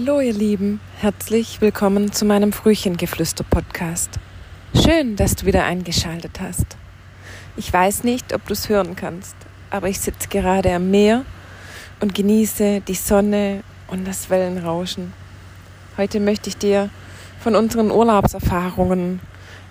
[0.00, 4.10] Hallo ihr Lieben, herzlich willkommen zu meinem Frühchengeflüster-Podcast.
[4.72, 6.76] Schön, dass du wieder eingeschaltet hast.
[7.56, 9.34] Ich weiß nicht, ob du es hören kannst,
[9.70, 11.24] aber ich sitze gerade am Meer
[11.98, 15.12] und genieße die Sonne und das Wellenrauschen.
[15.96, 16.90] Heute möchte ich dir
[17.40, 19.18] von unseren Urlaubserfahrungen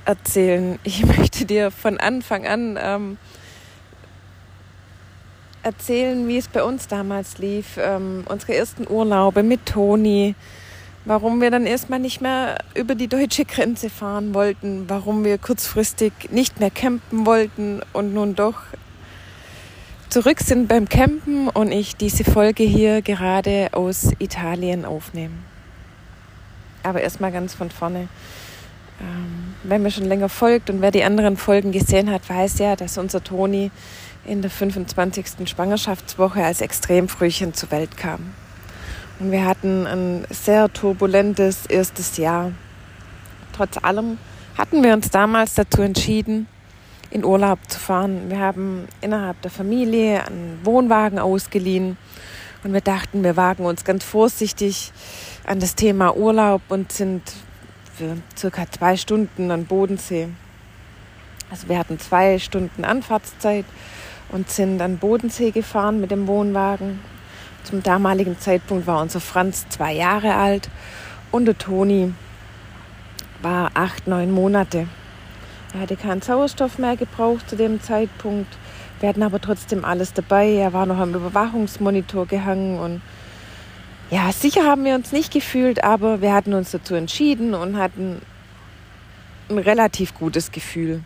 [0.04, 0.78] erzählen.
[0.84, 3.18] Ich möchte dir von Anfang an ähm,
[5.68, 10.34] erzählen, wie es bei uns damals lief, ähm, unsere ersten Urlaube mit Toni,
[11.06, 16.14] warum wir dann erstmal nicht mehr über die deutsche Grenze fahren wollten, warum wir kurzfristig
[16.32, 18.56] nicht mehr campen wollten und nun doch
[20.10, 25.36] zurück sind beim Campen und ich diese Folge hier gerade aus Italien aufnehme.
[26.84, 28.08] Aber erstmal ganz von vorne.
[29.00, 32.76] Ähm, wenn mir schon länger folgt und wer die anderen Folgen gesehen hat, weiß ja,
[32.76, 33.70] dass unser Toni
[34.28, 35.50] in der 25.
[35.50, 38.34] Schwangerschaftswoche als Extremfrühchen zur Welt kam.
[39.20, 42.52] Und wir hatten ein sehr turbulentes erstes Jahr.
[43.54, 44.20] Trotz allem
[44.58, 46.48] hatten wir uns damals dazu entschieden,
[47.10, 48.30] in Urlaub zu fahren.
[48.30, 51.98] Wir haben innerhalb der Familie einen Wohnwagen ausgeliehen
[52.64, 54.92] und wir dachten, wir wagen uns ganz vorsichtig
[55.46, 57.24] an das Thema Urlaub und sind
[57.96, 60.28] für circa zwei Stunden an Bodensee.
[61.50, 63.66] Also wir hatten zwei Stunden Anfahrtszeit
[64.30, 67.00] und sind an Bodensee gefahren mit dem Wohnwagen.
[67.64, 70.70] Zum damaligen Zeitpunkt war unser Franz zwei Jahre alt
[71.32, 72.14] und der Toni
[73.42, 74.88] war acht, neun Monate.
[75.74, 78.58] Er hatte keinen Sauerstoff mehr gebraucht zu dem Zeitpunkt.
[79.00, 80.54] Wir hatten aber trotzdem alles dabei.
[80.54, 83.02] Er war noch am Überwachungsmonitor gehangen und
[84.10, 88.22] ja, sicher haben wir uns nicht gefühlt, aber wir hatten uns dazu entschieden und hatten
[89.50, 91.04] ein relativ gutes Gefühl.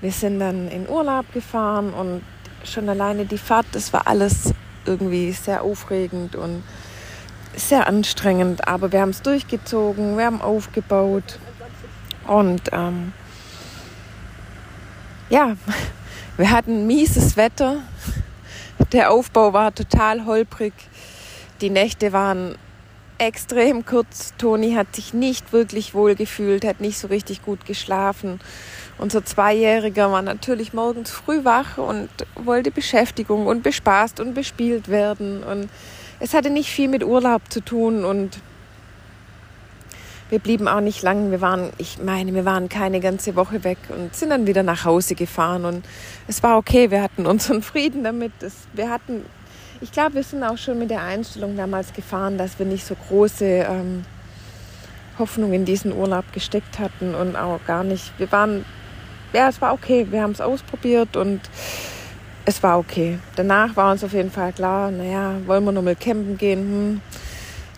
[0.00, 2.22] Wir sind dann in Urlaub gefahren und
[2.64, 4.52] schon alleine die Fahrt, das war alles
[4.84, 6.62] irgendwie sehr aufregend und
[7.54, 8.68] sehr anstrengend.
[8.68, 11.38] Aber wir haben es durchgezogen, wir haben aufgebaut
[12.26, 13.12] und ähm,
[15.30, 15.56] ja,
[16.36, 17.78] wir hatten mieses Wetter.
[18.92, 20.74] Der Aufbau war total holprig.
[21.60, 22.56] Die Nächte waren
[23.18, 24.34] extrem kurz.
[24.38, 28.40] Toni hat sich nicht wirklich wohl gefühlt, hat nicht so richtig gut geschlafen.
[28.98, 35.42] Unser Zweijähriger war natürlich morgens früh wach und wollte Beschäftigung und bespaßt und bespielt werden.
[35.42, 35.68] Und
[36.20, 38.38] es hatte nicht viel mit Urlaub zu tun und
[40.28, 41.30] wir blieben auch nicht lang.
[41.30, 44.84] Wir waren, ich meine, wir waren keine ganze Woche weg und sind dann wieder nach
[44.84, 45.64] Hause gefahren.
[45.64, 45.84] Und
[46.26, 48.32] es war okay, wir hatten unseren Frieden damit.
[48.72, 49.24] Wir hatten
[49.80, 52.94] ich glaube, wir sind auch schon mit der Einstellung damals gefahren, dass wir nicht so
[52.94, 54.04] große ähm,
[55.18, 58.12] Hoffnung in diesen Urlaub gesteckt hatten und auch gar nicht.
[58.18, 58.64] Wir waren,
[59.32, 60.06] ja, es war okay.
[60.10, 61.40] Wir haben es ausprobiert und
[62.44, 63.18] es war okay.
[63.34, 66.60] Danach war uns auf jeden Fall klar, naja, wollen wir nochmal campen gehen?
[66.60, 67.00] Hm,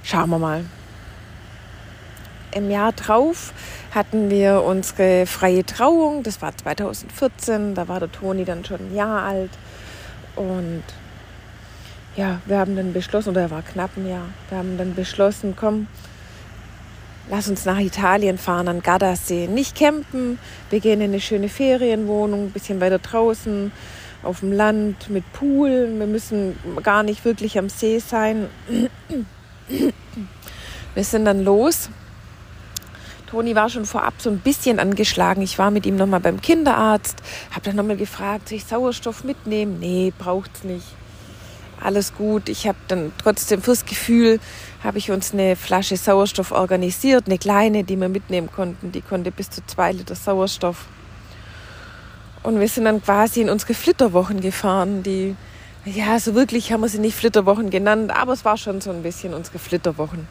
[0.02, 0.64] schauen wir mal.
[2.52, 3.52] Im Jahr drauf
[3.94, 6.22] hatten wir unsere freie Trauung.
[6.22, 7.74] Das war 2014.
[7.74, 9.50] Da war der Toni dann schon ein Jahr alt.
[10.34, 10.82] Und
[12.18, 15.54] ja, wir haben dann beschlossen, oder er war knapp ein Jahr, wir haben dann beschlossen,
[15.56, 15.86] komm,
[17.30, 19.46] lass uns nach Italien fahren, an Gardasee.
[19.46, 23.70] Nicht campen, wir gehen in eine schöne Ferienwohnung, ein bisschen weiter draußen,
[24.24, 25.94] auf dem Land, mit Pool.
[25.96, 28.48] Wir müssen gar nicht wirklich am See sein.
[30.94, 31.90] Wir sind dann los.
[33.30, 35.40] Toni war schon vorab so ein bisschen angeschlagen.
[35.42, 39.78] Ich war mit ihm nochmal beim Kinderarzt, habe dann nochmal gefragt, soll ich Sauerstoff mitnehmen?
[39.78, 40.96] Nee, braucht's nicht
[41.82, 42.48] alles gut.
[42.48, 44.40] Ich habe dann trotzdem fürs Gefühl,
[44.82, 48.92] habe ich uns eine Flasche Sauerstoff organisiert, eine kleine, die wir mitnehmen konnten.
[48.92, 50.86] Die konnte bis zu zwei Liter Sauerstoff.
[52.42, 55.36] Und wir sind dann quasi in unsere Flitterwochen gefahren, die,
[55.84, 59.02] ja, so wirklich haben wir sie nicht Flitterwochen genannt, aber es war schon so ein
[59.02, 60.28] bisschen unsere Flitterwochen.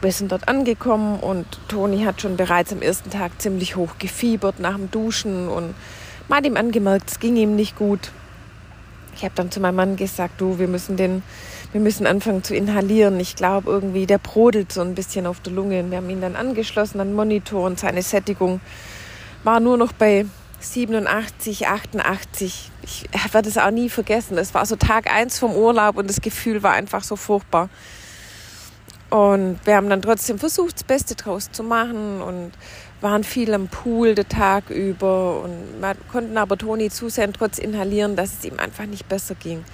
[0.00, 4.60] Wir sind dort angekommen und Toni hat schon bereits am ersten Tag ziemlich hoch gefiebert
[4.60, 5.74] nach dem Duschen und
[6.28, 8.10] man hat ihm angemerkt, es ging ihm nicht gut.
[9.16, 11.22] Ich habe dann zu meinem Mann gesagt, du, wir müssen den,
[11.72, 13.18] wir müssen anfangen zu inhalieren.
[13.18, 15.80] Ich glaube irgendwie, der brodelt so ein bisschen auf der Lunge.
[15.80, 18.60] Und wir haben ihn dann angeschlossen an den Monitor und seine Sättigung
[19.42, 20.26] war nur noch bei
[20.60, 22.70] 87, 88.
[22.82, 24.36] Ich werde es auch nie vergessen.
[24.36, 27.70] Es war so Tag eins vom Urlaub und das Gefühl war einfach so furchtbar.
[29.08, 32.52] Und wir haben dann trotzdem versucht, das Beste draus zu machen und
[33.00, 35.52] waren viel am Pool den Tag über und
[36.10, 39.64] konnten aber Toni zusehen, trotz Inhalieren, dass es ihm einfach nicht besser ging.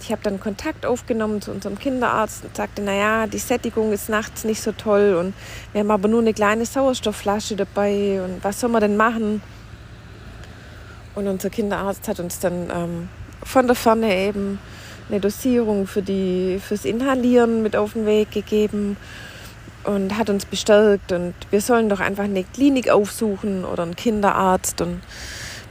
[0.00, 4.44] Ich habe dann Kontakt aufgenommen zu unserem Kinderarzt und sagte, naja, die Sättigung ist nachts
[4.44, 5.34] nicht so toll und
[5.72, 9.42] wir haben aber nur eine kleine Sauerstoffflasche dabei und was soll man denn machen?
[11.14, 13.08] Und unser Kinderarzt hat uns dann ähm,
[13.42, 14.60] von der Ferne eben
[15.08, 18.96] eine Dosierung für die, fürs Inhalieren mit auf den Weg gegeben
[19.84, 24.80] und hat uns bestärkt und wir sollen doch einfach eine Klinik aufsuchen oder einen Kinderarzt
[24.80, 25.00] und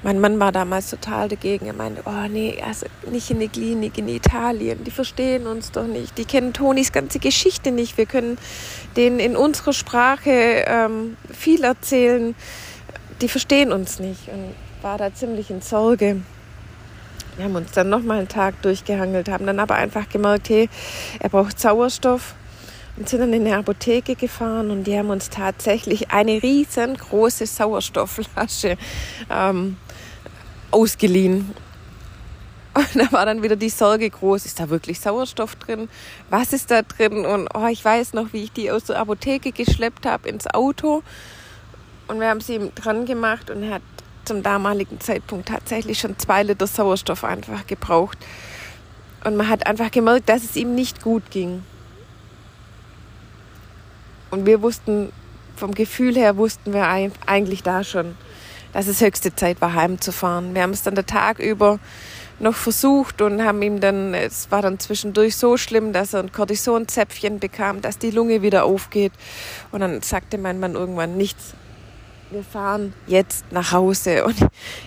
[0.04, 1.66] mein Mann war damals total dagegen.
[1.66, 4.84] Er meinte, oh nee, also nicht in eine Klinik in Italien.
[4.84, 6.18] Die verstehen uns doch nicht.
[6.20, 7.98] Die kennen Tonis ganze Geschichte nicht.
[7.98, 8.38] Wir können
[8.96, 12.36] denen in unserer Sprache ähm, viel erzählen.
[13.22, 14.28] Die verstehen uns nicht.
[14.28, 14.54] Und
[14.84, 16.22] war da ziemlich in Sorge.
[17.36, 20.70] Wir haben uns dann nochmal einen Tag durchgehangelt, haben dann aber einfach gemerkt, hey,
[21.20, 22.36] er braucht Sauerstoff
[22.98, 28.78] und sind dann in eine Apotheke gefahren und die haben uns tatsächlich eine riesengroße Sauerstoffflasche
[29.30, 29.78] ähm,
[30.72, 31.54] ausgeliehen.
[32.74, 35.90] Und da war dann wieder die Sorge groß, ist da wirklich Sauerstoff drin?
[36.30, 37.26] Was ist da drin?
[37.26, 41.02] Und oh, ich weiß noch, wie ich die aus der Apotheke geschleppt habe ins Auto.
[42.08, 43.82] Und wir haben sie ihm dran gemacht und er hat
[44.26, 48.18] zum damaligen Zeitpunkt tatsächlich schon zwei Liter Sauerstoff einfach gebraucht.
[49.24, 51.64] Und man hat einfach gemerkt, dass es ihm nicht gut ging.
[54.30, 55.12] Und wir wussten,
[55.56, 56.88] vom Gefühl her wussten wir
[57.26, 58.16] eigentlich da schon,
[58.74, 60.54] dass es höchste Zeit war, heimzufahren.
[60.54, 61.80] Wir haben es dann der Tag über
[62.40, 66.32] noch versucht und haben ihm dann, es war dann zwischendurch so schlimm, dass er ein
[66.32, 69.14] Kortisonzäpfchen bekam, dass die Lunge wieder aufgeht.
[69.72, 71.54] Und dann sagte mein Mann irgendwann nichts.
[72.30, 74.26] Wir fahren jetzt nach Hause.
[74.26, 74.36] Und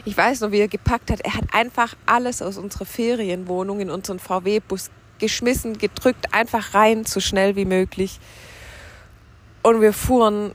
[0.05, 1.21] ich weiß noch, wie er gepackt hat.
[1.23, 7.21] Er hat einfach alles aus unserer Ferienwohnung in unseren VW-Bus geschmissen, gedrückt, einfach rein, so
[7.21, 8.21] schnell wie möglich.
[9.63, 10.53] Und wir fuhren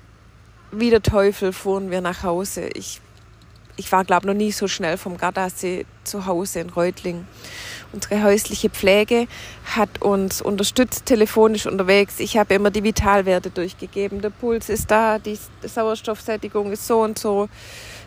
[0.72, 2.68] wie der Teufel, fuhren wir nach Hause.
[2.74, 3.02] Ich
[3.78, 7.28] ich war, glaube noch nie so schnell vom Gardasee zu Hause in Reutling.
[7.92, 9.28] Unsere häusliche Pflege
[9.76, 12.20] hat uns unterstützt telefonisch unterwegs.
[12.20, 14.22] Ich habe immer die Vitalwerte durchgegeben.
[14.22, 17.50] Der Puls ist da, die Sauerstoffsättigung ist so und so.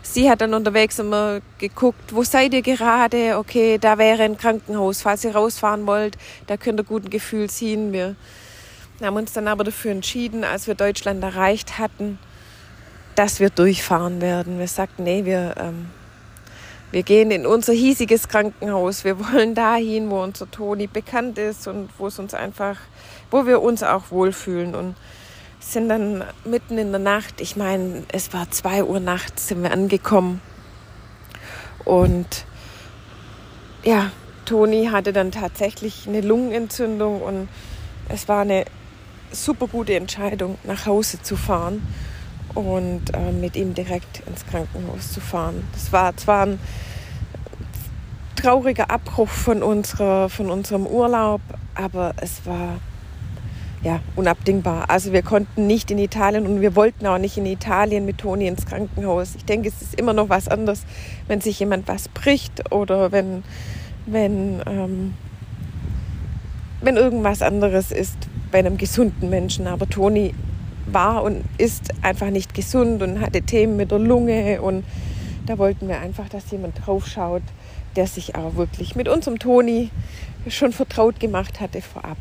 [0.01, 3.37] Sie hat dann unterwegs immer geguckt, wo seid ihr gerade?
[3.37, 5.01] Okay, da wäre ein Krankenhaus.
[5.01, 6.17] Falls ihr rausfahren wollt,
[6.47, 7.91] da könnt ihr guten Gefühls hin.
[7.93, 8.15] Wir
[9.07, 12.19] haben uns dann aber dafür entschieden, als wir Deutschland erreicht hatten,
[13.15, 14.59] dass wir durchfahren werden.
[14.59, 15.89] Wir sagten, nee, wir, ähm,
[16.91, 19.03] wir gehen in unser hiesiges Krankenhaus.
[19.03, 22.77] Wir wollen dahin, wo unser Toni bekannt ist und wo es uns einfach,
[23.31, 24.75] wo wir uns auch wohlfühlen.
[24.75, 24.95] Und
[25.59, 29.71] sind dann mitten in der Nacht, ich meine, es war zwei Uhr nachts, sind wir
[29.71, 30.41] angekommen.
[31.85, 32.45] Und
[33.83, 34.11] ja,
[34.45, 37.49] Toni hatte dann tatsächlich eine Lungenentzündung und
[38.07, 38.65] es war eine
[39.31, 41.81] super gute Entscheidung, nach Hause zu fahren
[42.55, 45.67] und äh, mit ihm direkt ins Krankenhaus zu fahren.
[45.73, 46.59] Das war zwar ein
[48.35, 51.41] trauriger Abbruch von, unserer, von unserem Urlaub,
[51.75, 52.79] aber es war
[53.81, 54.89] ja, unabdingbar.
[54.89, 58.47] Also wir konnten nicht in Italien und wir wollten auch nicht in Italien mit Toni
[58.47, 59.35] ins Krankenhaus.
[59.35, 60.83] Ich denke, es ist immer noch was anderes,
[61.27, 63.43] wenn sich jemand was bricht oder wenn,
[64.05, 65.13] wenn, ähm,
[66.81, 68.17] wenn irgendwas anderes ist
[68.51, 69.67] bei einem gesunden Menschen.
[69.67, 70.33] Aber Toni
[70.85, 74.61] war und ist einfach nicht gesund und hatte Themen mit der Lunge.
[74.61, 74.83] Und
[75.45, 77.43] da wollten wir einfach, dass jemand draufschaut,
[77.95, 79.89] der sich auch wirklich mit unserem Toni
[80.47, 82.17] schon vertraut gemacht hatte vorab.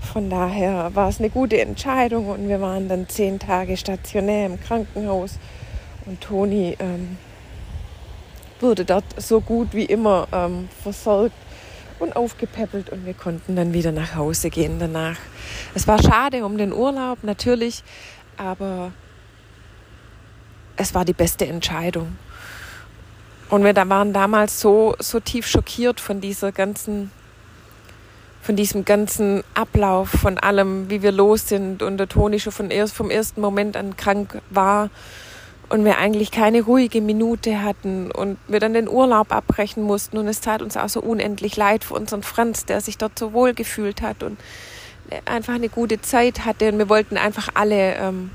[0.00, 4.60] Von daher war es eine gute Entscheidung und wir waren dann zehn Tage stationär im
[4.60, 5.38] Krankenhaus
[6.06, 7.18] und Toni ähm,
[8.60, 11.34] wurde dort so gut wie immer ähm, versorgt
[11.98, 15.16] und aufgepäppelt und wir konnten dann wieder nach Hause gehen danach.
[15.74, 17.82] Es war schade um den Urlaub natürlich,
[18.36, 18.92] aber
[20.76, 22.16] es war die beste Entscheidung.
[23.48, 27.12] Und wir waren damals so, so tief schockiert von dieser ganzen,
[28.42, 32.70] von diesem ganzen Ablauf, von allem, wie wir los sind und der Toni schon von
[32.70, 34.90] erst, vom ersten Moment an krank war
[35.68, 40.18] und wir eigentlich keine ruhige Minute hatten und wir dann den Urlaub abbrechen mussten.
[40.18, 43.32] Und es tat uns auch so unendlich leid für unseren Franz, der sich dort so
[43.32, 44.38] wohl gefühlt hat und
[45.24, 46.72] einfach eine gute Zeit hatte.
[46.72, 48.30] Und wir wollten einfach alle ähm,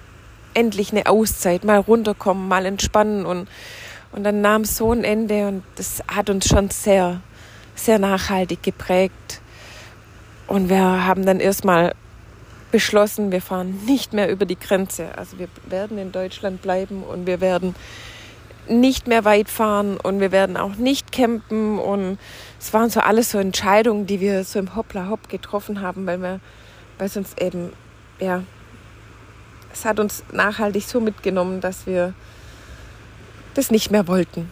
[0.54, 3.26] endlich eine Auszeit, mal runterkommen, mal entspannen.
[3.26, 3.48] Und
[4.12, 7.22] und dann nahm es so ein Ende und das hat uns schon sehr,
[7.76, 9.42] sehr nachhaltig geprägt.
[10.48, 11.94] Und wir haben dann erstmal
[12.72, 15.18] beschlossen, wir fahren nicht mehr über die Grenze.
[15.18, 17.76] Also wir werden in Deutschland bleiben und wir werden
[18.68, 21.80] nicht mehr weit fahren und wir werden auch nicht campen.
[21.80, 22.18] Und
[22.60, 26.40] es waren so alles so Entscheidungen, die wir so im Hoppla-Hopp getroffen haben, weil wir,
[26.98, 27.74] weil es uns eben,
[28.20, 28.44] ja,
[29.74, 32.14] es hat uns nachhaltig so mitgenommen, dass wir
[33.54, 34.50] das nicht mehr wollten.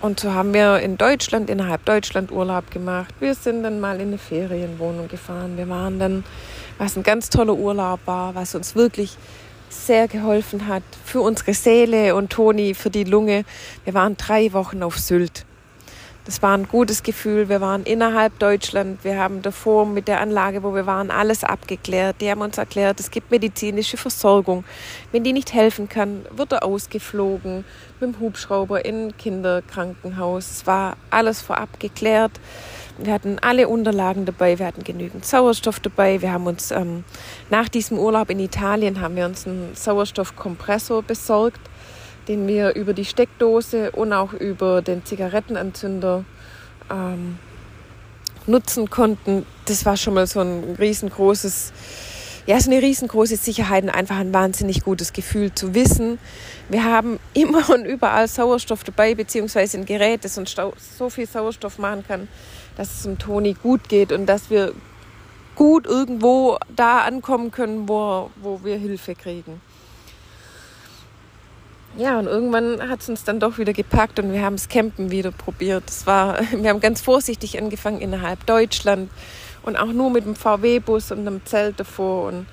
[0.00, 3.12] Und so haben wir in Deutschland, innerhalb Deutschland Urlaub gemacht.
[3.18, 5.56] Wir sind dann mal in eine Ferienwohnung gefahren.
[5.56, 6.24] Wir waren dann
[6.78, 9.16] was ein ganz toller Urlaub war, was uns wirklich
[9.68, 13.44] sehr geholfen hat für unsere Seele und Toni für die Lunge.
[13.84, 15.44] Wir waren drei Wochen auf Sylt.
[16.28, 17.48] Das war ein gutes Gefühl.
[17.48, 19.02] Wir waren innerhalb Deutschland.
[19.02, 22.16] Wir haben davor mit der Anlage, wo wir waren, alles abgeklärt.
[22.20, 24.64] Die haben uns erklärt, es gibt medizinische Versorgung.
[25.10, 27.64] Wenn die nicht helfen kann, wird er ausgeflogen
[27.98, 30.50] mit dem Hubschrauber in ein Kinderkrankenhaus.
[30.50, 32.32] Es war alles vorab geklärt.
[32.98, 36.20] Wir hatten alle Unterlagen dabei, wir hatten genügend Sauerstoff dabei.
[36.20, 37.04] Wir haben uns ähm,
[37.48, 41.60] nach diesem Urlaub in Italien haben wir uns einen Sauerstoffkompressor besorgt
[42.28, 46.24] den wir über die Steckdose und auch über den Zigarettenanzünder
[46.90, 47.38] ähm,
[48.46, 49.46] nutzen konnten.
[49.64, 51.72] Das war schon mal so ein riesengroßes,
[52.48, 56.18] ja, so eine riesengroße Sicherheit und einfach ein wahnsinnig gutes Gefühl zu wissen.
[56.70, 60.56] Wir haben immer und überall Sauerstoff dabei, beziehungsweise ein Gerät, das uns
[60.98, 62.26] so viel Sauerstoff machen kann,
[62.78, 64.72] dass es dem Toni gut geht und dass wir
[65.56, 69.60] gut irgendwo da ankommen können, wo, wo wir Hilfe kriegen
[71.98, 75.10] ja, und irgendwann hat es uns dann doch wieder gepackt und wir haben das Campen
[75.10, 75.84] wieder probiert.
[75.86, 79.10] Das war, wir haben ganz vorsichtig angefangen innerhalb Deutschland
[79.62, 82.28] und auch nur mit dem VW-Bus und einem Zelt davor.
[82.28, 82.46] Und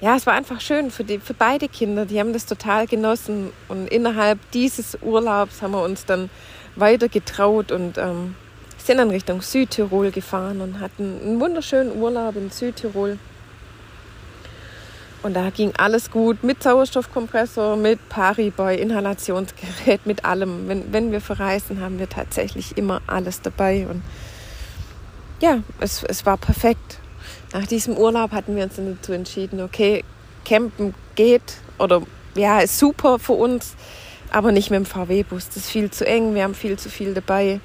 [0.00, 2.06] ja, es war einfach schön für, die, für beide Kinder.
[2.06, 3.52] Die haben das total genossen.
[3.68, 6.30] Und innerhalb dieses Urlaubs haben wir uns dann
[6.76, 8.34] weiter getraut und ähm,
[8.78, 13.18] sind dann Richtung Südtirol gefahren und hatten einen wunderschönen Urlaub in Südtirol.
[15.22, 20.66] Und da ging alles gut mit Sauerstoffkompressor, mit Pariboy, Inhalationsgerät, mit allem.
[20.66, 23.86] Wenn, wenn wir verreisen, haben wir tatsächlich immer alles dabei.
[23.86, 24.02] Und
[25.40, 26.98] ja, es, es war perfekt.
[27.52, 30.04] Nach diesem Urlaub hatten wir uns dann dazu entschieden, okay,
[30.44, 32.02] campen geht oder
[32.34, 33.74] ja, ist super für uns,
[34.30, 35.48] aber nicht mit dem VW-Bus.
[35.48, 37.60] Das ist viel zu eng, wir haben viel zu viel dabei.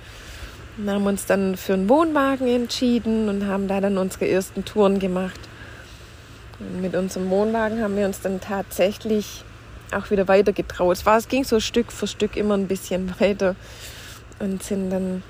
[0.78, 5.00] Und haben uns dann für einen Wohnwagen entschieden und haben da dann unsere ersten Touren
[5.00, 5.40] gemacht.
[6.82, 9.44] Mit unserem Wohnwagen haben wir uns dann tatsächlich
[9.92, 10.98] auch wieder weiter getraut.
[10.98, 13.56] Es, war, es ging so Stück für Stück immer ein bisschen weiter
[14.40, 15.24] und sind dann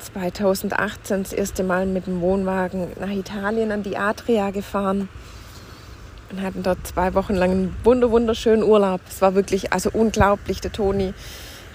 [0.00, 5.08] 2018 das erste Mal mit dem Wohnwagen nach Italien an die Adria gefahren
[6.30, 9.00] und hatten dort zwei Wochen lang einen wunder wunderschönen Urlaub.
[9.08, 10.60] Es war wirklich also unglaublich.
[10.60, 11.12] Der Toni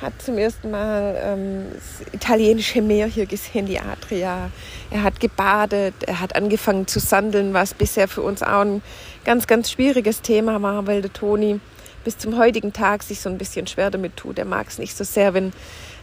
[0.02, 4.50] hat zum ersten Mal ähm, das italienische Meer hier gesehen, die Adria.
[4.92, 8.82] Er hat gebadet, er hat angefangen zu sandeln, was bisher für uns auch ein
[9.24, 11.60] ganz, ganz schwieriges Thema war, weil der Toni
[12.04, 14.38] bis zum heutigen Tag sich so ein bisschen schwer damit tut.
[14.38, 15.54] Er mag es nicht so sehr, wenn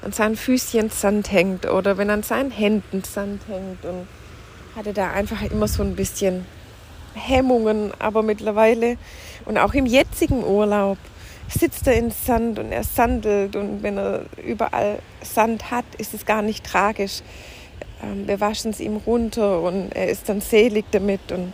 [0.02, 4.06] an seinen Füßchen Sand hängt oder wenn an seinen Händen Sand hängt und
[4.76, 6.46] hatte da einfach immer so ein bisschen
[7.14, 8.96] Hemmungen, aber mittlerweile
[9.44, 10.98] und auch im jetzigen Urlaub
[11.48, 16.24] sitzt er in Sand und er sandelt und wenn er überall Sand hat, ist es
[16.24, 17.20] gar nicht tragisch.
[18.02, 21.52] Ähm, wir waschen es ihm runter und er ist dann selig damit und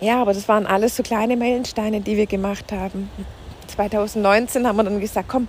[0.00, 3.10] ja, aber das waren alles so kleine Meilensteine, die wir gemacht haben.
[3.68, 5.48] 2019 haben wir dann gesagt, komm,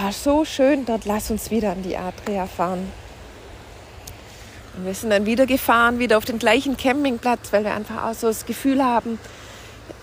[0.00, 2.90] war so schön dort, lass uns wieder an die Adria fahren.
[4.76, 8.14] Und wir sind dann wieder gefahren, wieder auf den gleichen Campingplatz, weil wir einfach auch
[8.14, 9.18] so das Gefühl haben,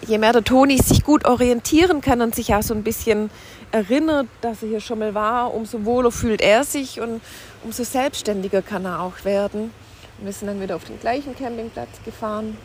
[0.06, 3.30] je mehr der Toni sich gut orientieren kann und sich auch so ein bisschen
[3.72, 7.22] erinnert, dass er hier schon mal war, umso wohler fühlt er sich und
[7.64, 9.72] umso selbstständiger kann er auch werden.
[10.18, 12.58] Und wir sind dann wieder auf den gleichen Campingplatz gefahren.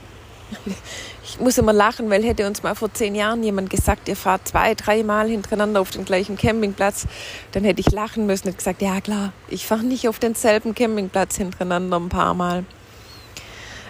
[1.23, 4.49] Ich muss immer lachen, weil hätte uns mal vor zehn Jahren jemand gesagt, ihr fahrt
[4.49, 7.07] zwei, dreimal hintereinander auf den gleichen Campingplatz,
[7.53, 11.37] dann hätte ich lachen müssen und gesagt, ja klar, ich fahre nicht auf denselben Campingplatz
[11.37, 12.65] hintereinander ein paar Mal.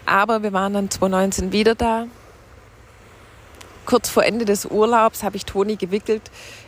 [0.04, 2.06] Aber wir waren dann 2019 wieder da
[3.90, 6.22] kurz vor Ende des Urlaubs habe ich Toni gewickelt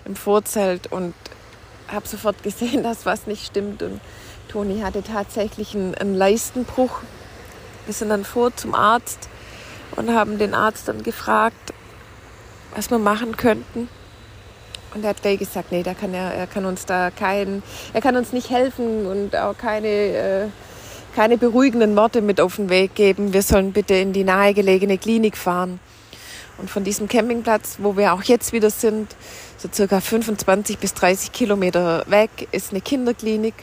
[0.04, 1.14] im Vorzelt und
[1.86, 3.82] habe sofort gesehen, dass was nicht stimmt.
[3.82, 4.00] Und
[4.48, 7.00] Toni hatte tatsächlich einen, einen Leistenbruch.
[7.86, 9.28] Wir sind dann vor zum Arzt
[9.96, 11.72] und haben den Arzt dann gefragt,
[12.74, 13.88] was wir machen könnten.
[14.94, 18.00] Und er hat gleich gesagt, nee, da kann er, er kann uns da kein, er
[18.00, 20.46] kann uns nicht helfen und auch keine, äh,
[21.16, 23.32] keine beruhigenden Worte mit auf den Weg geben.
[23.32, 25.80] Wir sollen bitte in die nahegelegene Klinik fahren.
[26.58, 29.16] Und von diesem Campingplatz, wo wir auch jetzt wieder sind,
[29.56, 33.54] so circa 25 bis 30 Kilometer weg, ist eine Kinderklinik.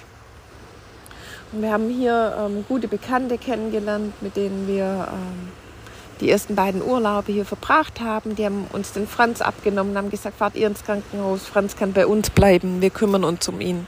[1.51, 5.49] Und wir haben hier ähm, gute Bekannte kennengelernt, mit denen wir ähm,
[6.19, 8.35] die ersten beiden Urlaube hier verbracht haben.
[8.35, 12.05] Die haben uns den Franz abgenommen, haben gesagt, fahrt ihr ins Krankenhaus, Franz kann bei
[12.05, 13.87] uns bleiben, wir kümmern uns um ihn.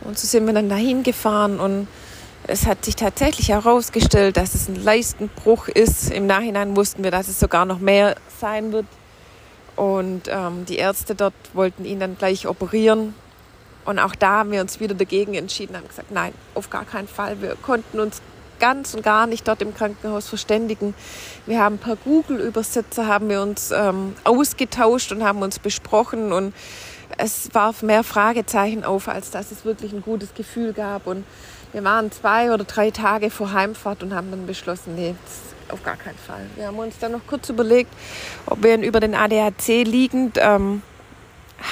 [0.00, 1.86] Und so sind wir dann dahin gefahren und
[2.44, 6.10] es hat sich tatsächlich herausgestellt, dass es ein Leistenbruch ist.
[6.10, 8.86] Im Nachhinein wussten wir, dass es sogar noch mehr sein wird.
[9.76, 13.14] Und ähm, die Ärzte dort wollten ihn dann gleich operieren.
[13.84, 17.08] Und auch da haben wir uns wieder dagegen entschieden, haben gesagt, nein, auf gar keinen
[17.08, 17.40] Fall.
[17.40, 18.20] Wir konnten uns
[18.62, 20.94] ganz und gar nicht dort im Krankenhaus verständigen.
[21.46, 26.54] Wir haben per Google-Übersetzer haben wir uns ähm, ausgetauscht und haben uns besprochen und
[27.18, 31.08] es warf mehr Fragezeichen auf, als dass es wirklich ein gutes Gefühl gab.
[31.08, 31.24] Und
[31.72, 35.16] wir waren zwei oder drei Tage vor Heimfahrt und haben dann beschlossen, nee,
[35.68, 36.46] auf gar keinen Fall.
[36.54, 37.92] Wir haben uns dann noch kurz überlegt,
[38.46, 40.82] ob wir ihn über den ADAC liegend ähm,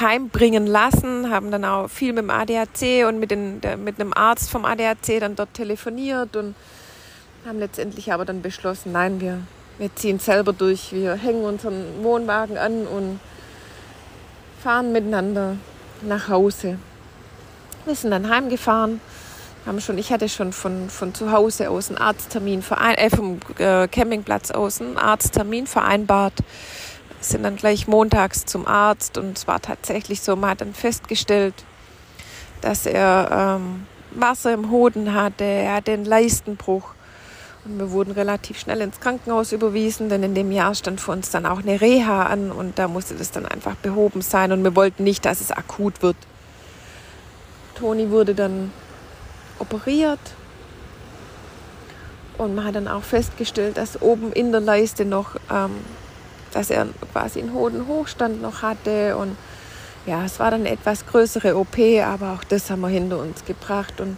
[0.00, 4.12] heimbringen lassen, haben dann auch viel mit dem ADAC und mit, den, der, mit einem
[4.12, 6.56] Arzt vom ADAC dann dort telefoniert und
[7.46, 9.40] haben letztendlich aber dann beschlossen, nein, wir,
[9.78, 13.20] wir ziehen selber durch, wir hängen unseren Wohnwagen an und
[14.62, 15.56] fahren miteinander
[16.02, 16.78] nach Hause.
[17.86, 19.00] Wir sind dann heimgefahren,
[19.66, 23.40] haben schon, ich hatte schon von, von zu Hause aus einen Arzttermin verein, äh, vom
[23.58, 26.34] äh, Campingplatz aus einen Arzttermin vereinbart.
[27.22, 31.54] Sind dann gleich montags zum Arzt und es war tatsächlich so, man hat dann festgestellt,
[32.62, 36.94] dass er ähm, Wasser im Hoden hatte, er hatte einen Leistenbruch
[37.64, 41.30] und wir wurden relativ schnell ins Krankenhaus überwiesen, denn in dem Jahr stand für uns
[41.30, 44.74] dann auch eine Reha an und da musste das dann einfach behoben sein und wir
[44.74, 46.16] wollten nicht, dass es akut wird.
[47.74, 48.72] Toni wurde dann
[49.58, 50.20] operiert
[52.38, 55.72] und man hat dann auch festgestellt, dass oben in der Leiste noch, ähm,
[56.52, 59.36] dass er quasi einen Hodenhochstand noch hatte und
[60.06, 63.44] ja, es war dann eine etwas größere OP, aber auch das haben wir hinter uns
[63.44, 64.16] gebracht und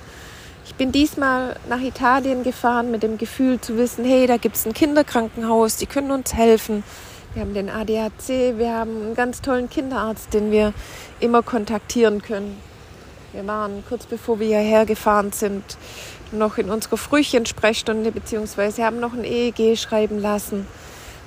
[0.73, 4.64] ich bin diesmal nach Italien gefahren mit dem Gefühl zu wissen, hey, da gibt es
[4.64, 6.83] ein Kinderkrankenhaus, die können uns helfen.
[7.35, 10.73] Wir haben den ADAC, wir haben einen ganz tollen Kinderarzt, den wir
[11.21, 12.57] immer kontaktieren können.
[13.35, 15.76] Wir waren kurz bevor wir hierher gefahren sind
[16.33, 20.67] noch in unserer Frühchensprechstunde beziehungsweise haben noch ein EEG schreiben lassen.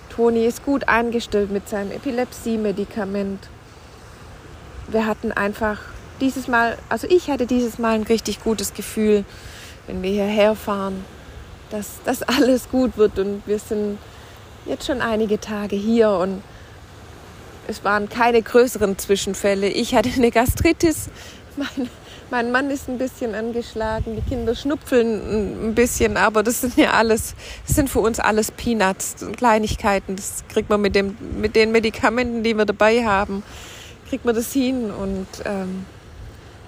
[0.09, 3.47] Toni ist gut eingestellt mit seinem Epilepsie-Medikament.
[4.87, 5.81] Wir hatten einfach
[6.21, 9.25] dieses Mal, also ich hatte dieses Mal ein richtig gutes Gefühl,
[9.87, 11.03] wenn wir hierher fahren,
[11.69, 13.19] dass das alles gut wird.
[13.19, 13.97] Und wir sind
[14.65, 16.41] jetzt schon einige Tage hier und
[17.67, 19.67] es waren keine größeren Zwischenfälle.
[19.67, 21.09] Ich hatte eine Gastritis,
[21.57, 21.89] mein,
[22.29, 26.91] mein Mann ist ein bisschen angeschlagen, die Kinder schnupfeln ein bisschen, aber das sind ja
[26.91, 27.35] alles,
[27.65, 30.15] das sind für uns alles Peanuts Kleinigkeiten.
[30.15, 33.43] Das kriegt man mit, dem, mit den Medikamenten, die wir dabei haben,
[34.09, 35.85] kriegt man das hin und ähm,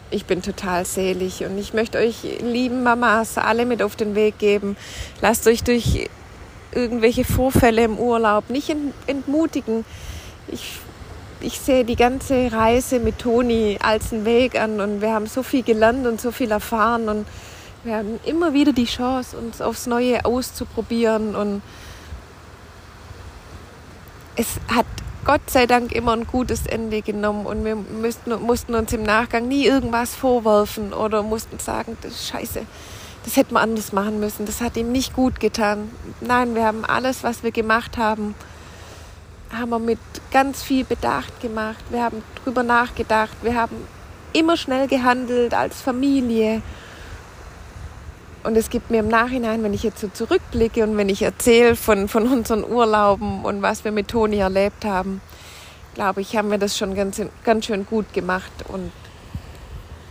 [0.10, 4.38] ich bin total selig und ich möchte euch lieben Mamas alle mit auf den Weg
[4.39, 4.78] geben.
[5.22, 6.10] Lasst euch durch
[6.72, 8.74] irgendwelche Vorfälle im Urlaub nicht
[9.08, 9.86] entmutigen.
[10.48, 10.80] Ich,
[11.41, 15.43] ich sehe die ganze Reise mit Toni als einen Weg an und wir haben so
[15.43, 17.26] viel gelernt und so viel erfahren und
[17.84, 21.62] wir haben immer wieder die Chance, uns aufs Neue auszuprobieren und
[24.36, 24.86] es hat
[25.28, 29.50] Gott sei Dank immer ein gutes Ende genommen und wir müssten, mussten uns im Nachgang
[29.50, 32.62] nie irgendwas vorwerfen oder mussten sagen, das ist scheiße,
[33.26, 35.92] das hätten wir anders machen müssen, das hat ihm nicht gut getan.
[36.22, 38.36] Nein, wir haben alles, was wir gemacht haben,
[39.52, 40.00] haben wir mit
[40.32, 41.84] ganz viel Bedacht gemacht.
[41.90, 43.76] Wir haben drüber nachgedacht, wir haben
[44.32, 46.62] immer schnell gehandelt als Familie.
[48.43, 51.76] Und es gibt mir im Nachhinein, wenn ich jetzt so zurückblicke und wenn ich erzähle
[51.76, 55.21] von, von unseren Urlauben und was wir mit Toni erlebt haben,
[55.95, 58.91] glaube ich, haben wir das schon ganz, ganz schön gut gemacht und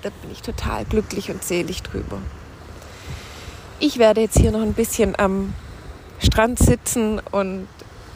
[0.02, 2.18] da bin ich total glücklich und selig drüber.
[3.78, 5.54] Ich werde jetzt hier noch ein bisschen am
[6.18, 7.68] Strand sitzen und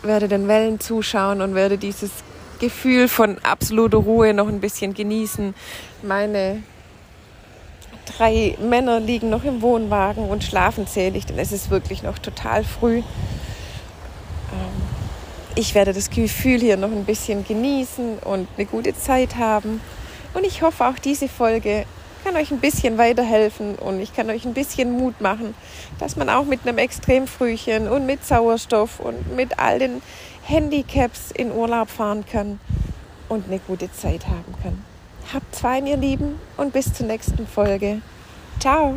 [0.03, 2.11] werde den Wellen zuschauen und werde dieses
[2.59, 5.55] Gefühl von absoluter Ruhe noch ein bisschen genießen.
[6.03, 6.62] Meine
[8.16, 12.64] drei Männer liegen noch im Wohnwagen und schlafen zählig, denn es ist wirklich noch total
[12.64, 12.99] früh.
[12.99, 13.05] Ähm,
[15.55, 19.81] ich werde das Gefühl hier noch ein bisschen genießen und eine gute Zeit haben.
[20.35, 21.85] Und ich hoffe, auch diese Folge
[22.25, 25.55] kann euch ein bisschen weiterhelfen und ich kann euch ein bisschen Mut machen,
[25.99, 30.03] dass man auch mit einem Extremfrühchen und mit Sauerstoff und mit all den
[30.42, 32.61] Handicaps in Urlaub fahren kann
[33.29, 34.89] und eine gute Zeit haben kann.
[35.33, 38.03] Habt fein, ihr Lieben, und bis zur nächsten Folge.
[38.59, 38.97] Ciao!